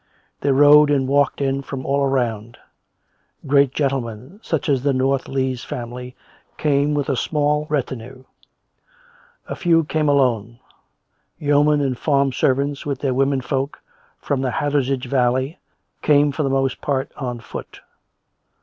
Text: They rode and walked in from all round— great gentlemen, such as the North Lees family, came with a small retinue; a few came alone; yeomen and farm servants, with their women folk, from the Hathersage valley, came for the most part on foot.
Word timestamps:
They 0.39 0.51
rode 0.51 0.89
and 0.89 1.07
walked 1.07 1.41
in 1.41 1.61
from 1.61 1.85
all 1.85 2.07
round— 2.07 2.57
great 3.45 3.71
gentlemen, 3.71 4.39
such 4.41 4.67
as 4.67 4.81
the 4.81 4.93
North 4.93 5.27
Lees 5.27 5.63
family, 5.63 6.15
came 6.57 6.95
with 6.95 7.07
a 7.07 7.15
small 7.15 7.67
retinue; 7.69 8.23
a 9.47 9.55
few 9.55 9.83
came 9.83 10.09
alone; 10.09 10.57
yeomen 11.37 11.81
and 11.81 11.95
farm 11.95 12.31
servants, 12.33 12.83
with 12.83 12.97
their 13.01 13.13
women 13.13 13.41
folk, 13.41 13.79
from 14.17 14.41
the 14.41 14.49
Hathersage 14.49 15.05
valley, 15.05 15.59
came 16.01 16.31
for 16.31 16.41
the 16.41 16.49
most 16.49 16.81
part 16.81 17.11
on 17.15 17.39
foot. 17.39 17.81